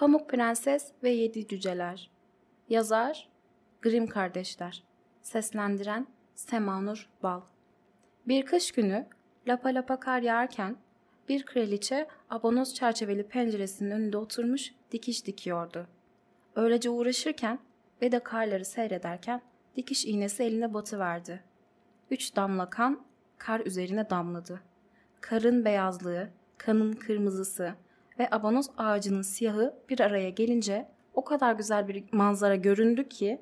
[0.00, 2.10] Pamuk Prenses ve Yedi Cüceler
[2.68, 3.28] Yazar
[3.82, 4.84] Grimm Kardeşler
[5.22, 7.40] Seslendiren Semanur Bal
[8.28, 9.06] Bir kış günü
[9.48, 10.76] lapa lapa kar yağarken
[11.28, 15.86] bir kraliçe abonoz çerçeveli penceresinin önünde oturmuş dikiş dikiyordu.
[16.56, 17.58] Öylece uğraşırken
[18.02, 19.42] ve de karları seyrederken
[19.76, 21.44] dikiş iğnesi eline batıverdi.
[22.10, 23.04] Üç damla kan
[23.38, 24.60] kar üzerine damladı.
[25.20, 27.74] Karın beyazlığı, kanın kırmızısı
[28.20, 33.40] ve abonoz ağacının siyahı bir araya gelince o kadar güzel bir manzara göründü ki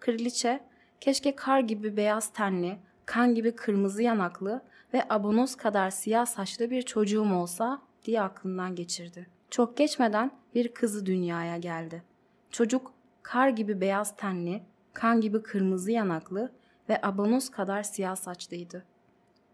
[0.00, 0.60] kraliçe
[1.00, 4.62] keşke kar gibi beyaz tenli, kan gibi kırmızı yanaklı
[4.94, 9.26] ve abonoz kadar siyah saçlı bir çocuğum olsa diye aklından geçirdi.
[9.50, 12.02] Çok geçmeden bir kızı dünyaya geldi.
[12.50, 12.92] Çocuk
[13.22, 16.52] kar gibi beyaz tenli, kan gibi kırmızı yanaklı
[16.88, 18.84] ve abonoz kadar siyah saçlıydı.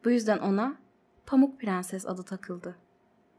[0.05, 0.77] Bu yüzden ona
[1.27, 2.86] Pamuk Prenses adı takıldı.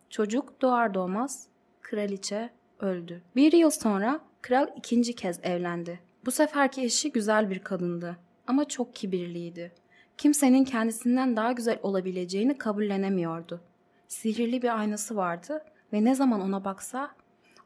[0.09, 1.47] Çocuk doğar doğmaz
[1.81, 3.21] kraliçe öldü.
[3.35, 5.99] Bir yıl sonra kral ikinci kez evlendi.
[6.25, 9.71] Bu seferki eşi güzel bir kadındı ama çok kibirliydi.
[10.17, 13.61] Kimsenin kendisinden daha güzel olabileceğini kabullenemiyordu.
[14.07, 17.11] Sihirli bir aynası vardı ve ne zaman ona baksa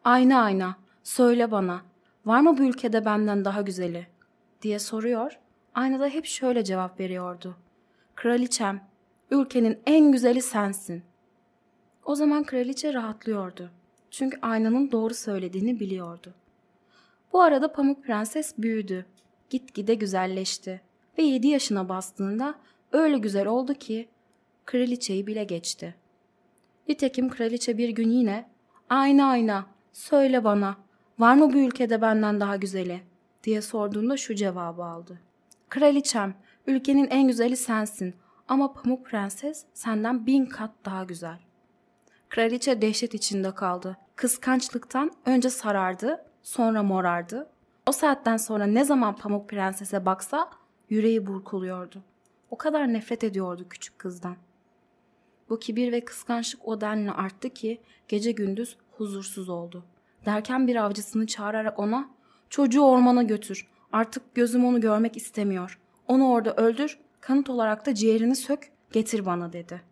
[0.04, 1.82] ''Ayna ayna, söyle bana,
[2.26, 4.08] var mı bu ülkede benden daha güzeli?''
[4.62, 5.40] diye soruyor.
[5.74, 7.56] Aynada hep şöyle cevap veriyordu.
[8.16, 8.82] ''Kraliçem,
[9.32, 11.11] ülkenin en güzeli sensin.''
[12.06, 13.70] O zaman kraliçe rahatlıyordu.
[14.12, 16.34] Çünkü aynanın doğru söylediğini biliyordu.
[17.34, 19.06] Bu arada Pamuk Prenses büyüdü.
[19.50, 20.82] Gitgide güzelleşti
[21.18, 22.56] ve 7 yaşına bastığında
[22.92, 24.10] öyle güzel oldu ki
[24.66, 25.96] kraliçeyi bile geçti.
[26.88, 28.50] Nitekim kraliçe bir gün yine
[28.90, 30.78] ''Ayna ayna, söyle bana,
[31.20, 33.04] var mı bu ülkede benden daha güzeli?''
[33.44, 35.20] diye sorduğunda şu cevabı aldı.
[35.70, 36.34] ''Kraliçem,
[36.68, 38.16] ülkenin en güzeli sensin
[38.48, 41.51] ama Pamuk Prenses senden bin kat daha güzel.''
[42.32, 43.98] Kraliçe dehşet içinde kaldı.
[44.16, 47.50] Kıskançlıktan önce sarardı, sonra morardı.
[47.88, 50.50] O saatten sonra ne zaman Pamuk Prenses'e baksa
[50.90, 52.04] yüreği burkuluyordu.
[52.50, 54.36] O kadar nefret ediyordu küçük kızdan.
[55.50, 59.84] Bu kibir ve kıskançlık o denli arttı ki gece gündüz huzursuz oldu.
[60.26, 62.10] Derken bir avcısını çağırarak ona
[62.50, 63.68] çocuğu ormana götür.
[63.92, 65.80] Artık gözüm onu görmek istemiyor.
[66.08, 69.91] Onu orada öldür, kanıt olarak da ciğerini sök, getir bana dedi.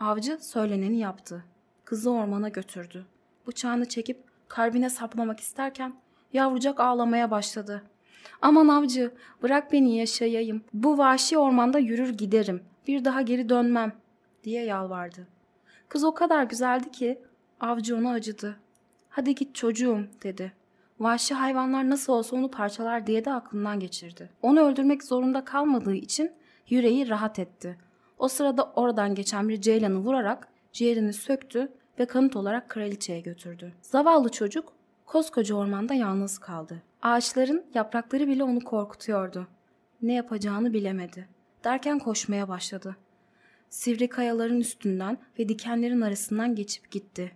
[0.00, 1.44] Avcı söyleneni yaptı.
[1.84, 3.06] Kızı ormana götürdü.
[3.46, 5.94] Bıçağını çekip kalbine saplamak isterken
[6.32, 7.82] yavrucak ağlamaya başladı.
[8.42, 10.62] Aman avcı bırak beni yaşayayım.
[10.72, 12.62] Bu vahşi ormanda yürür giderim.
[12.86, 13.92] Bir daha geri dönmem
[14.44, 15.28] diye yalvardı.
[15.88, 17.18] Kız o kadar güzeldi ki
[17.60, 18.56] avcı ona acıdı.
[19.08, 20.52] Hadi git çocuğum dedi.
[21.00, 24.30] Vahşi hayvanlar nasıl olsa onu parçalar diye de aklından geçirdi.
[24.42, 26.32] Onu öldürmek zorunda kalmadığı için
[26.68, 27.89] yüreği rahat etti.
[28.20, 33.72] O sırada oradan geçen bir ceylanı vurarak ciğerini söktü ve kanıt olarak kraliçeye götürdü.
[33.82, 34.72] Zavallı çocuk
[35.06, 36.82] koskoca ormanda yalnız kaldı.
[37.02, 39.48] Ağaçların yaprakları bile onu korkutuyordu.
[40.02, 41.28] Ne yapacağını bilemedi.
[41.64, 42.96] Derken koşmaya başladı.
[43.70, 47.32] Sivri kayaların üstünden ve dikenlerin arasından geçip gitti.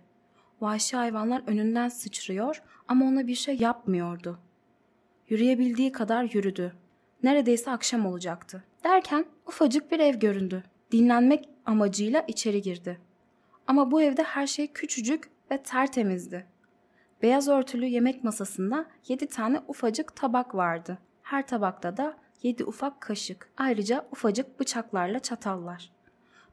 [0.61, 4.39] Vahşi hayvanlar önünden sıçrıyor ama ona bir şey yapmıyordu.
[5.29, 6.73] Yürüyebildiği kadar yürüdü.
[7.23, 8.63] Neredeyse akşam olacaktı.
[8.83, 10.63] Derken ufacık bir ev göründü.
[10.91, 12.99] Dinlenmek amacıyla içeri girdi.
[13.67, 16.47] Ama bu evde her şey küçücük ve tertemizdi.
[17.21, 20.97] Beyaz örtülü yemek masasında yedi tane ufacık tabak vardı.
[21.21, 23.49] Her tabakta da yedi ufak kaşık.
[23.57, 25.91] Ayrıca ufacık bıçaklarla çatallar.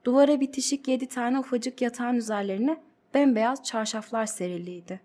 [0.05, 2.83] Duvara bitişik yedi tane ufacık yatağın üzerlerine
[3.15, 5.01] bembeyaz çarşaflar seriliydi.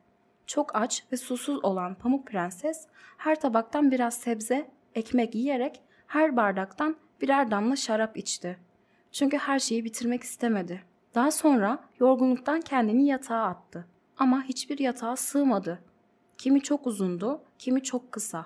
[0.48, 6.96] Çok aç ve susuz olan Pamuk Prenses her tabaktan biraz sebze, ekmek yiyerek her bardaktan
[7.22, 8.67] birer damla şarap içti.
[9.18, 10.84] Çünkü her şeyi bitirmek istemedi.
[11.16, 13.86] Daha sonra yorgunluktan kendini yatağa attı.
[14.18, 15.80] Ama hiçbir yatağa sığmadı.
[16.38, 18.46] Kimi çok uzundu, kimi çok kısa.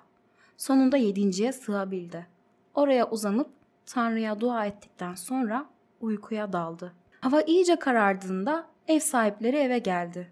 [0.57, 2.27] Sonunda yedinciye sığabildi.
[2.75, 3.49] Oraya uzanıp
[3.85, 5.65] Tanrı'ya dua ettikten sonra
[6.01, 6.93] uykuya daldı.
[7.21, 10.31] Hava iyice karardığında ev sahipleri eve geldi.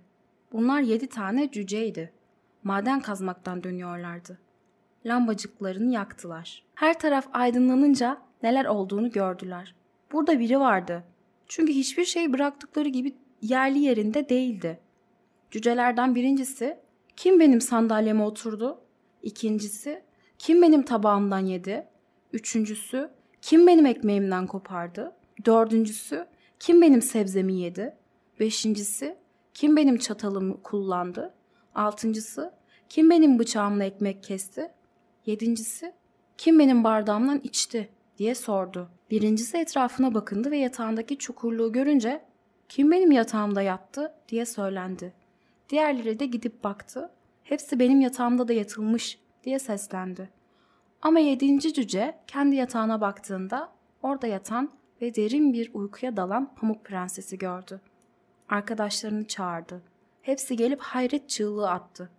[0.51, 2.13] Bunlar yedi tane cüceydi.
[2.63, 4.39] Maden kazmaktan dönüyorlardı.
[5.05, 6.63] Lambacıklarını yaktılar.
[6.75, 9.78] Her taraf aydınlanınca neler olduğunu gördüler.
[10.11, 11.03] Burada biri vardı.
[11.47, 14.79] Çünkü hiçbir şey bıraktıkları gibi yerli yerinde değildi.
[15.51, 16.79] Cücelerden birincisi
[17.15, 18.81] kim benim sandalyeme oturdu?
[19.23, 20.03] İkincisi
[20.37, 21.87] kim benim tabağımdan yedi?
[22.33, 23.09] Üçüncüsü
[23.41, 25.15] kim benim ekmeğimden kopardı?
[25.45, 26.27] Dördüncüsü
[26.59, 27.97] kim benim sebzemi yedi?
[28.39, 29.17] Beşincisi
[29.53, 31.33] kim benim çatalımı kullandı?
[31.75, 32.53] Altıncısı
[32.89, 34.71] kim benim bıçağımla ekmek kesti?
[35.25, 35.93] Yedincisi
[36.37, 38.89] kim benim bardağımdan içti diye sordu.
[39.11, 42.21] Birincisi etrafına bakındı ve yatağındaki çukurluğu görünce
[42.69, 45.13] kim benim yatağımda yattı diye söylendi.
[45.69, 47.11] Diğerleri de gidip baktı.
[47.43, 50.29] Hepsi benim yatağımda da yatılmış diye seslendi.
[51.01, 53.69] Ama yedinci cüce kendi yatağına baktığında
[54.01, 54.71] orada yatan
[55.01, 57.81] ve derin bir uykuya dalan Pamuk Prensesi gördü.
[58.49, 59.81] Arkadaşlarını çağırdı.
[60.21, 62.09] Hepsi gelip hayret çığlığı attı.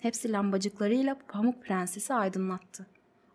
[0.00, 2.86] Hepsi lambacıklarıyla Pamuk Prensesi aydınlattı.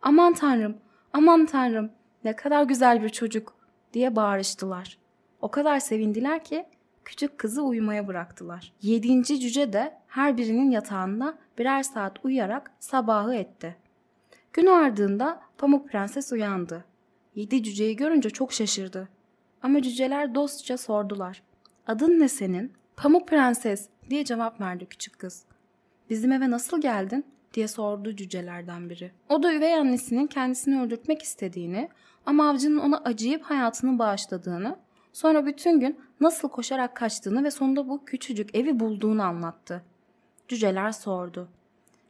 [0.02, 0.78] Aman tanrım,
[1.14, 1.92] aman tanrım
[2.24, 3.56] ne kadar güzel bir çocuk
[3.94, 4.98] diye bağırıştılar.
[5.42, 6.66] O kadar sevindiler ki
[7.06, 8.74] küçük kızı uyumaya bıraktılar.
[8.82, 13.76] Yedinci cüce de her birinin yatağında birer saat uyuyarak sabahı etti.
[14.54, 16.86] Gün ardığında Pamuk Prenses uyandı.
[17.36, 19.10] Yedi cüceyi görünce çok şaşırdı.
[19.62, 21.44] Ama cüceler dostça sordular.
[21.88, 22.74] Adın ne senin?
[22.98, 25.46] Pamuk Prenses diye cevap verdi küçük kız.
[26.10, 27.26] Bizim eve nasıl geldin?
[27.54, 29.12] Diye sordu cücelerden biri.
[29.30, 31.90] O da üvey annesinin kendisini öldürtmek istediğini
[32.26, 34.76] ama avcının ona acıyıp hayatını bağışladığını,
[35.14, 39.84] sonra bütün gün nasıl koşarak kaçtığını ve sonunda bu küçücük evi bulduğunu anlattı.
[40.48, 41.50] Cüceler sordu.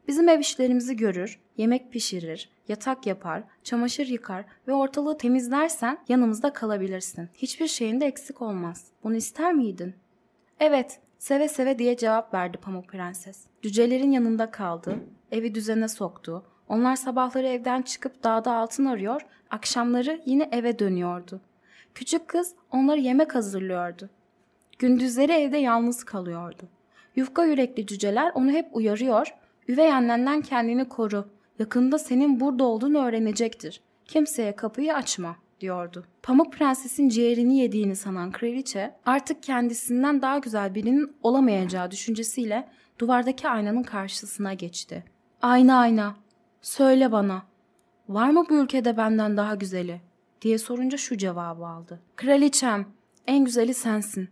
[0.08, 7.30] Bizim ev işlerimizi görür, yemek pişirir, yatak yapar, çamaşır yıkar ve ortalığı temizlersen yanımızda kalabilirsin.
[7.34, 8.86] Hiçbir şeyin de eksik olmaz.
[9.04, 9.96] Bunu ister miydin?
[10.60, 13.46] Evet, seve seve diye cevap verdi Pamuk Prenses.
[13.62, 15.00] Cücelerin yanında kaldı,
[15.31, 16.44] evi düzene soktu.
[16.68, 21.42] Onlar sabahları evden çıkıp dağda altın arıyor, akşamları yine eve dönüyordu.
[21.96, 24.10] Küçük kız onları yemek hazırlıyordu.
[24.80, 26.64] Gündüzleri evde yalnız kalıyordu.
[27.16, 29.36] Yufka yürekli cüceler onu hep uyarıyor,
[29.68, 31.26] üvey annenden kendini koru,
[31.60, 33.81] yakında senin burada olduğunu öğrenecektir.
[34.06, 36.06] Kimseye kapıyı açma diyordu.
[36.24, 43.84] Pamuk Prenses'in ciğerini yediğini sanan kraliçe artık kendisinden daha güzel birinin olamayacağı düşüncesiyle duvardaki aynanın
[43.84, 45.04] karşısına geçti.
[45.42, 46.16] Ayna ayna,
[46.62, 47.44] söyle bana,
[48.10, 50.02] var mı bu ülkede benden daha güzeli?
[50.42, 52.00] diye sorunca şu cevabı aldı.
[52.16, 52.86] Kraliçem,
[53.28, 54.30] en güzeli sensin.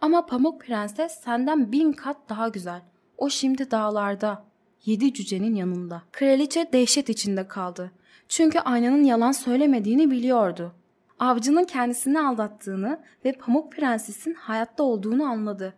[0.00, 2.82] Ama Pamuk Prenses senden bin kat daha güzel.
[3.18, 4.44] O şimdi dağlarda,
[4.84, 6.02] yedi cücenin yanında.
[6.12, 7.90] Kraliçe dehşet içinde kaldı.
[8.28, 10.72] Çünkü aynanın yalan söylemediğini biliyordu.
[11.18, 15.74] Avcının kendisini aldattığını ve Pamuk Prenses'in hayatta olduğunu anladı.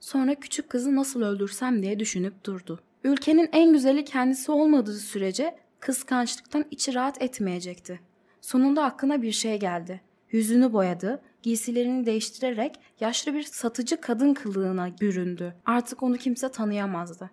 [0.00, 2.80] Sonra küçük kızı nasıl öldürsem diye düşünüp durdu.
[3.06, 8.00] Ülkenin en güzeli kendisi olmadığı sürece kıskançlıktan içi rahat etmeyecekti.
[8.40, 10.00] Sonunda aklına bir şey geldi.
[10.30, 15.54] Yüzünü boyadı, giysilerini değiştirerek yaşlı bir satıcı kadın kılığına büründü.
[15.66, 17.30] Artık onu kimse tanıyamazdı.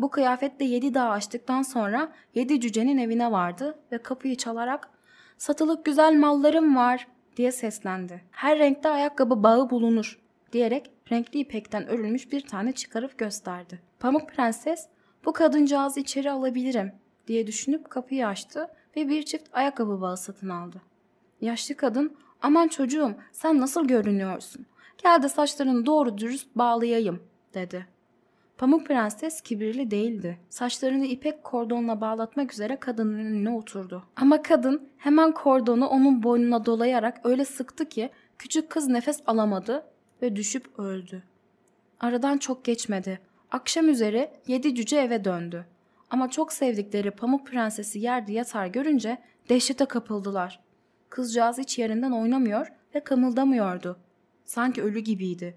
[0.00, 4.88] Bu kıyafetle yedi dağ açtıktan sonra yedi cücenin evine vardı ve kapıyı çalarak
[5.38, 7.06] ''Satılık güzel mallarım var''
[7.36, 8.24] diye seslendi.
[8.30, 10.18] ''Her renkte ayakkabı bağı bulunur.''
[10.52, 13.80] diyerek renkli ipekten örülmüş bir tane çıkarıp gösterdi.
[14.00, 14.88] Pamuk Prenses
[15.24, 16.92] ''Bu kadıncağızı içeri alabilirim.''
[17.26, 20.82] diye düşünüp kapıyı açtı ve bir çift ayakkabı bağı satın aldı.
[21.40, 24.66] Yaşlı kadın ''Aman çocuğum sen nasıl görünüyorsun?
[25.02, 27.22] Gel de saçlarını doğru dürüst bağlayayım.''
[27.54, 27.86] dedi.
[28.58, 30.38] Pamuk Prenses kibirli değildi.
[30.48, 34.02] Saçlarını ipek kordonla bağlatmak üzere kadının önüne oturdu.
[34.16, 39.84] Ama kadın hemen kordonu onun boynuna dolayarak öyle sıktı ki küçük kız nefes alamadı
[40.22, 41.22] ve düşüp öldü.
[42.00, 43.20] Aradan çok geçmedi.
[43.52, 45.66] Akşam üzeri yedi cüce eve döndü.
[46.10, 49.18] Ama çok sevdikleri Pamuk Prensesi yerde yatar görünce
[49.48, 50.60] dehşete kapıldılar.
[51.10, 53.98] Kızcağız hiç yerinden oynamıyor ve kımıldamıyordu.
[54.44, 55.56] Sanki ölü gibiydi.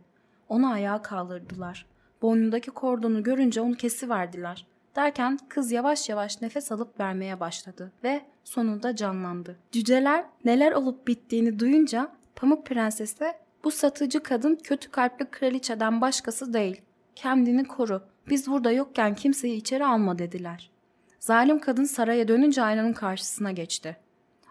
[0.50, 1.86] Onu ayağa kaldırdılar.
[2.22, 4.68] Boynundaki kordonu görünce onu kesiverdiler.
[4.96, 9.60] Derken kız yavaş yavaş nefes alıp vermeye başladı ve sonunda canlandı.
[9.72, 16.82] Cüceler neler olup bittiğini duyunca Pamuk Prenses'e bu satıcı kadın kötü kalpli kraliçeden başkası değil.
[17.16, 18.02] Kendini koru.
[18.30, 20.72] Biz burada yokken kimseyi içeri alma dediler.
[21.20, 23.98] Zalim kadın saraya dönünce aynanın karşısına geçti.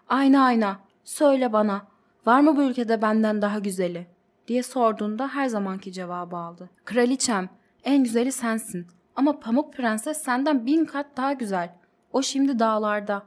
[0.07, 1.87] Ayna ayna, söyle bana,
[2.25, 4.07] var mı bu ülkede benden daha güzeli?
[4.47, 6.69] diye sorduğunda her zamanki cevabı aldı.
[6.85, 7.49] Kraliçem,
[7.83, 8.87] en güzeli sensin.
[9.15, 11.75] Ama Pamuk Prenses senden bin kat daha güzel.
[12.11, 13.23] O şimdi dağlarda.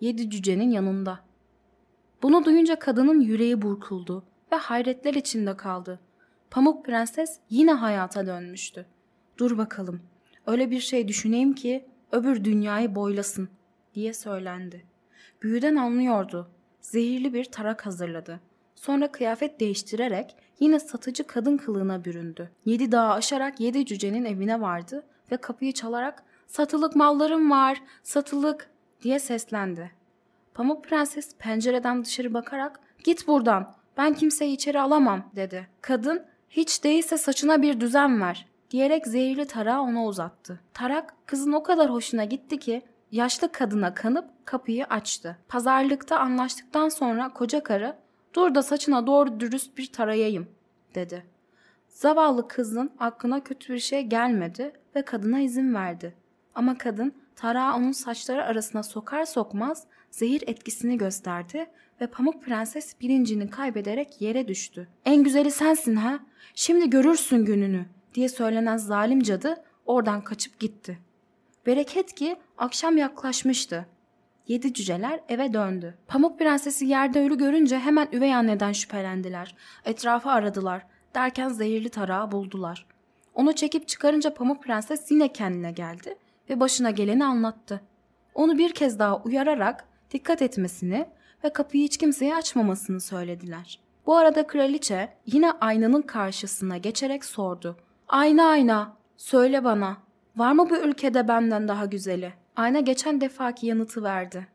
[0.00, 1.20] Yedi cücenin yanında.
[2.22, 6.00] Bunu duyunca kadının yüreği burkuldu ve hayretler içinde kaldı.
[6.54, 8.86] Pamuk Prenses yine hayata dönmüştü.
[9.38, 10.02] Dur bakalım.
[10.46, 13.48] Öyle bir şey düşüneyim ki öbür dünyayı boylasın
[13.94, 14.84] diye söylendi.
[15.42, 16.50] Büyüden anlıyordu.
[16.80, 18.40] Zehirli bir tarak hazırladı.
[18.74, 22.50] Sonra kıyafet değiştirerek yine satıcı kadın kılığına büründü.
[22.64, 28.70] Yedi dağı aşarak yedi cücenin evine vardı ve kapıyı çalarak satılık mallarım var, satılık
[29.02, 29.90] diye seslendi.
[30.54, 35.68] Pamuk Prenses pencereden dışarı bakarak git buradan ben kimseyi içeri alamam dedi.
[35.80, 40.60] Kadın hiç değilse saçına bir düzen ver diyerek zehirli tarağı ona uzattı.
[40.74, 42.82] Tarak kızın o kadar hoşuna gitti ki
[43.12, 45.38] yaşlı kadına kanıp kapıyı açtı.
[45.48, 47.96] Pazarlıkta anlaştıktan sonra koca karı
[48.34, 50.48] dur da saçına doğru dürüst bir tarayayım
[50.94, 51.26] dedi.
[51.88, 56.14] Zavallı kızın aklına kötü bir şey gelmedi ve kadına izin verdi.
[56.54, 61.66] Ama kadın tarağı onun saçları arasına sokar sokmaz zehir etkisini gösterdi
[62.00, 64.88] ve Pamuk Prenses bilincini kaybederek yere düştü.
[65.04, 66.20] En güzeli sensin ha?
[66.54, 70.98] Şimdi görürsün gününü diye söylenen zalim cadı oradan kaçıp gitti.
[71.66, 73.86] Bereket ki akşam yaklaşmıştı.
[74.48, 75.98] Yedi cüceler eve döndü.
[76.08, 79.54] Pamuk Prensesi yerde ölü görünce hemen üvey anneden şüphelendiler.
[79.84, 80.86] Etrafı aradılar.
[81.14, 82.86] Derken zehirli tarağı buldular.
[83.34, 86.18] Onu çekip çıkarınca Pamuk Prenses yine kendine geldi
[86.50, 87.80] ve başına geleni anlattı.
[88.34, 91.06] Onu bir kez daha uyararak dikkat etmesini
[91.44, 93.80] ve kapıyı hiç kimseye açmamasını söylediler.
[94.06, 97.76] Bu arada kraliçe yine aynanın karşısına geçerek sordu.
[98.08, 99.96] Ayna ayna, söyle bana,
[100.36, 102.32] var mı bu ülkede benden daha güzeli?
[102.56, 104.46] Ayna geçen defaki yanıtı verdi.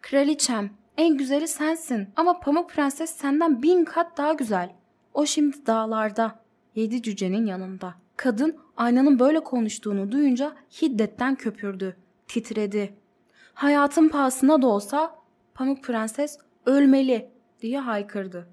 [0.00, 4.70] Kraliçem, en güzeli sensin ama Pamuk Prenses senden bin kat daha güzel.
[5.14, 6.40] O şimdi dağlarda,
[6.74, 7.94] yedi cücenin yanında.
[8.16, 10.52] Kadın aynanın böyle konuştuğunu duyunca
[10.82, 11.96] hiddetten köpürdü,
[12.28, 12.94] titredi.
[13.56, 15.14] Hayatın pahasına da olsa
[15.54, 18.48] Pamuk Prenses ölmeli diye haykırdı.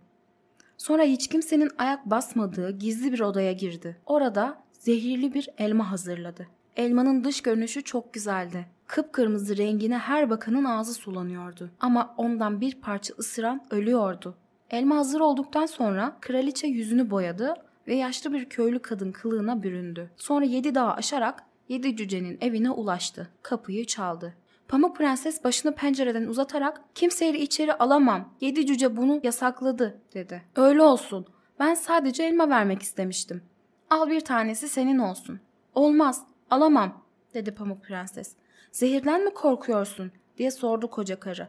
[0.77, 3.97] Sonra hiç kimsenin ayak basmadığı gizli bir odaya girdi.
[4.05, 6.47] Orada zehirli bir elma hazırladı.
[6.75, 8.65] Elmanın dış görünüşü çok güzeldi.
[8.87, 11.71] Kıpkırmızı rengine her bakanın ağzı sulanıyordu.
[11.79, 14.35] Ama ondan bir parça ısıran ölüyordu.
[14.69, 17.53] Elma hazır olduktan sonra kraliçe yüzünü boyadı
[17.87, 20.11] ve yaşlı bir köylü kadın kılığına büründü.
[20.17, 23.29] Sonra yedi dağı aşarak yedi cücenin evine ulaştı.
[23.41, 24.33] Kapıyı çaldı.
[24.67, 28.33] Pamuk Prenses başını pencereden uzatarak kimseyi içeri alamam.
[28.41, 30.43] Yedi cüce bunu yasakladı dedi.
[30.55, 31.25] Öyle olsun.
[31.59, 33.43] Ben sadece elma vermek istemiştim.
[33.89, 35.39] Al bir tanesi senin olsun.
[35.75, 36.23] Olmaz.
[36.49, 37.03] Alamam
[37.33, 38.35] dedi Pamuk Prenses.
[38.71, 41.47] Zehirden mi korkuyorsun diye sordu koca karı.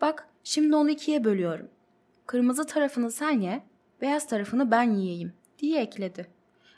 [0.00, 1.68] Bak şimdi onu ikiye bölüyorum.
[2.26, 3.62] Kırmızı tarafını sen ye,
[4.00, 6.26] beyaz tarafını ben yiyeyim diye ekledi.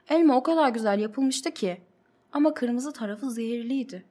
[0.08, 1.80] Elma o kadar güzel yapılmıştı ki
[2.32, 4.04] ama kırmızı tarafı zehirliydi.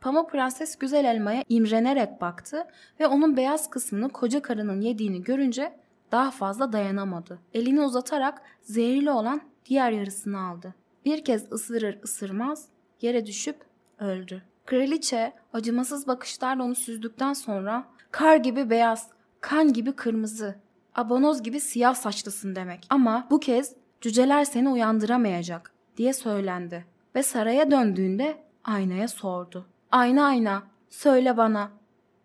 [0.00, 2.66] Pamuk Prenses güzel elmaya imrenerek baktı
[3.00, 5.78] ve onun beyaz kısmını koca karının yediğini görünce
[6.12, 7.38] daha fazla dayanamadı.
[7.54, 10.74] Elini uzatarak zehirli olan diğer yarısını aldı.
[11.04, 12.68] Bir kez ısırır ısırmaz
[13.00, 13.56] yere düşüp
[13.98, 14.42] öldü.
[14.66, 20.54] Kraliçe acımasız bakışlarla onu süzdükten sonra kar gibi beyaz, kan gibi kırmızı,
[20.94, 22.86] abanoz gibi siyah saçlısın demek.
[22.90, 26.84] Ama bu kez cüceler seni uyandıramayacak diye söylendi.
[27.14, 29.66] Ve saraya döndüğünde aynaya sordu.
[29.92, 31.70] Ayna ayna, söyle bana,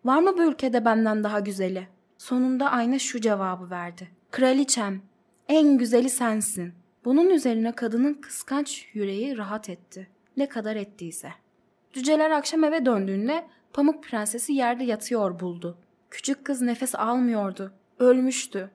[0.04, 1.88] var mı bu ülkede benden daha güzeli?
[2.18, 4.08] Sonunda ayna şu cevabı verdi.
[4.30, 5.02] Kraliçem,
[5.48, 6.74] en güzeli sensin.
[7.04, 10.08] Bunun üzerine kadının kıskanç yüreği rahat etti.
[10.36, 11.32] Ne kadar ettiyse.
[11.92, 15.78] Cüceler akşam eve döndüğünde Pamuk Prensesi yerde yatıyor buldu.
[16.10, 17.72] Küçük kız nefes almıyordu.
[17.98, 18.70] Ölmüştü.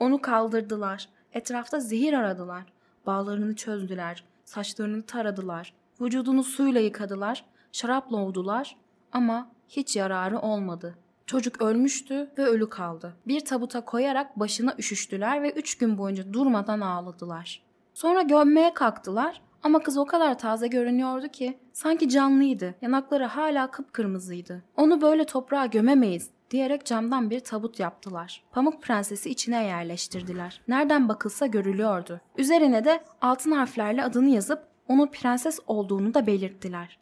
[0.00, 1.08] Onu kaldırdılar.
[1.32, 2.64] Etrafta zehir aradılar.
[3.06, 4.24] Bağlarını çözdüler.
[4.44, 5.74] Saçlarını taradılar.
[6.00, 7.44] Vücudunu suyla yıkadılar.
[7.72, 8.76] Şarapla ovdular.
[9.12, 10.98] Ama hiç yararı olmadı.
[11.26, 13.16] Çocuk ölmüştü ve ölü kaldı.
[13.26, 17.62] Bir tabuta koyarak başına üşüştüler ve üç gün boyunca durmadan ağladılar.
[17.94, 22.74] Sonra gömmeye kalktılar ama kız o kadar taze görünüyordu ki sanki canlıydı.
[22.82, 24.62] Yanakları hala kıpkırmızıydı.
[24.76, 28.44] Onu böyle toprağa gömemeyiz diyerek camdan bir tabut yaptılar.
[28.52, 30.60] Pamuk Prensesi içine yerleştirdiler.
[30.68, 32.20] Nereden bakılsa görülüyordu.
[32.38, 36.98] Üzerine de altın harflerle adını yazıp onun prenses olduğunu da belirttiler.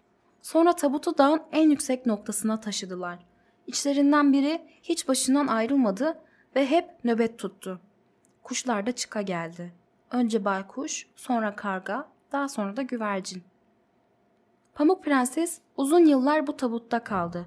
[0.46, 3.18] Sonra tabutu dağın en yüksek noktasına taşıdılar.
[3.66, 6.18] İçlerinden biri hiç başından ayrılmadı
[6.56, 7.80] ve hep nöbet tuttu.
[8.42, 9.72] Kuşlar da çıka geldi.
[10.10, 13.42] Önce baykuş, sonra karga, daha sonra da güvercin.
[14.74, 17.46] Pamuk Prenses uzun yıllar bu tabutta kaldı.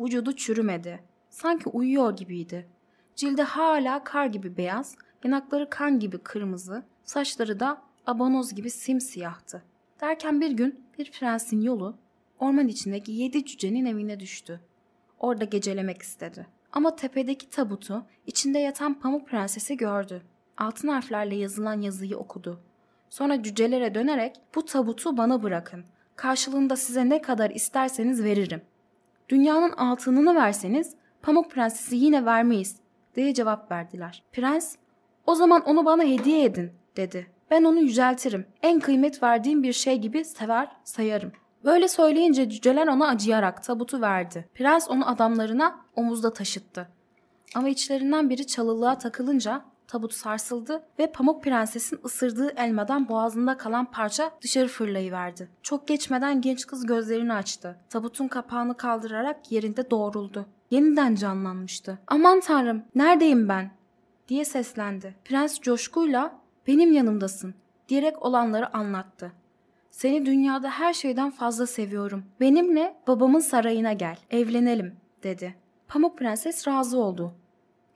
[0.00, 1.02] Vücudu çürümedi.
[1.28, 2.68] Sanki uyuyor gibiydi.
[3.16, 9.62] Cildi hala kar gibi beyaz, yanakları kan gibi kırmızı, saçları da abanoz gibi simsiyahtı.
[10.00, 11.96] Derken bir gün bir prensin yolu
[12.42, 14.60] orman içindeki yedi cücenin evine düştü.
[15.18, 16.46] Orada gecelemek istedi.
[16.72, 20.22] Ama tepedeki tabutu içinde yatan Pamuk Prensesi gördü.
[20.56, 22.60] Altın harflerle yazılan yazıyı okudu.
[23.10, 25.84] Sonra cücelere dönerek bu tabutu bana bırakın.
[26.16, 28.62] Karşılığında size ne kadar isterseniz veririm.
[29.28, 32.76] Dünyanın altınını verseniz Pamuk Prensesi yine vermeyiz
[33.16, 34.22] diye cevap verdiler.
[34.32, 34.76] Prens
[35.26, 37.26] o zaman onu bana hediye edin dedi.
[37.50, 38.46] Ben onu yüceltirim.
[38.62, 41.32] En kıymet verdiğim bir şey gibi sever sayarım.
[41.64, 44.48] Böyle söyleyince cüceler ona acıyarak tabutu verdi.
[44.54, 46.88] Prens onu adamlarına omuzda taşıttı.
[47.54, 54.30] Ama içlerinden biri çalılığa takılınca tabut sarsıldı ve Pamuk Prenses'in ısırdığı elmadan boğazında kalan parça
[54.42, 55.48] dışarı fırlayıverdi.
[55.62, 57.76] Çok geçmeden genç kız gözlerini açtı.
[57.88, 60.46] Tabutun kapağını kaldırarak yerinde doğruldu.
[60.70, 61.98] Yeniden canlanmıştı.
[62.06, 63.70] Aman tanrım neredeyim ben?
[64.28, 65.14] diye seslendi.
[65.24, 67.54] Prens coşkuyla benim yanımdasın
[67.88, 69.32] diyerek olanları anlattı.
[69.90, 72.24] Seni dünyada her şeyden fazla seviyorum.
[72.40, 75.54] Benimle babamın sarayına gel, evlenelim, dedi.
[75.88, 77.32] Pamuk Prenses razı oldu.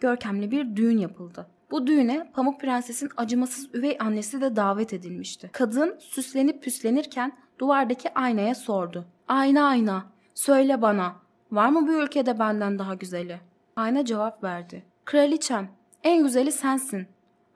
[0.01, 1.47] Görkemli bir düğün yapıldı.
[1.71, 5.51] Bu düğüne Pamuk Prenses'in acımasız üvey annesi de davet edilmişti.
[5.53, 9.05] Kadın süslenip püslenirken duvardaki aynaya sordu.
[9.29, 11.17] Ayna ayna, söyle bana,
[11.53, 13.41] var mı bu ülkede benden daha güzeli?
[13.77, 14.85] Ayna cevap verdi.
[15.05, 15.69] Kraliçem,
[16.03, 17.07] en güzeli sensin.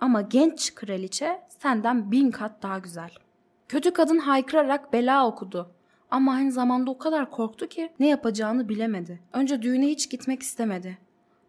[0.00, 3.10] Ama genç kraliçe senden bin kat daha güzel.
[3.68, 5.70] Kötü kadın haykırarak bela okudu.
[6.10, 9.20] Ama aynı zamanda o kadar korktu ki ne yapacağını bilemedi.
[9.32, 10.98] Önce düğüne hiç gitmek istemedi.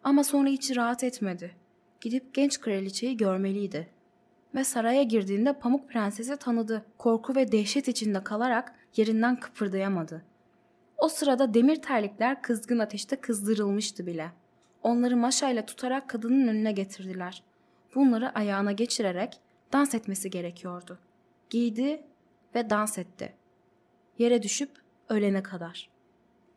[0.04, 1.56] Ama sonra içi rahat etmedi.
[2.00, 3.88] Gidip genç kraliçeyi görmeliydi.
[4.54, 6.84] Ve saraya girdiğinde Pamuk Prensesi tanıdı.
[6.98, 10.22] Korku ve dehşet içinde kalarak yerinden kıpırdayamadı.
[10.98, 14.30] O sırada demir terlikler kızgın ateşte kızdırılmıştı bile.
[14.82, 17.42] Onları maşayla tutarak kadının önüne getirdiler.
[17.94, 19.40] Bunları ayağına geçirerek
[19.72, 20.98] dans etmesi gerekiyordu.
[21.50, 22.02] Giydi
[22.54, 23.34] ve dans etti.
[24.18, 24.70] Yere düşüp
[25.08, 25.99] ölene kadar.''